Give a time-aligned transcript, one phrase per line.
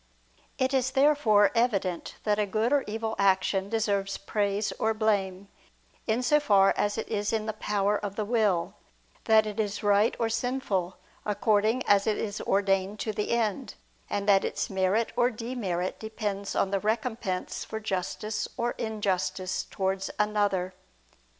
[0.57, 5.47] It is therefore evident that a good or evil action deserves praise or blame,
[6.07, 8.73] in so far as it is in the power of the will:
[9.25, 13.75] that it is right or sinful, according as it is ordained to the end;
[14.09, 20.09] and that its merit or demerit depends on the recompense for justice or injustice towards
[20.17, 20.73] another.